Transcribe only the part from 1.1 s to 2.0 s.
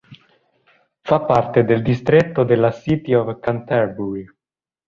parte del